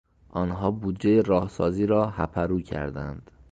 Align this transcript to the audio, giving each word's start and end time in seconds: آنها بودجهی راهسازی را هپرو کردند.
آنها 0.29 0.71
بودجهی 0.71 1.21
راهسازی 1.21 1.85
را 1.85 2.09
هپرو 2.09 2.61
کردند. 2.61 3.31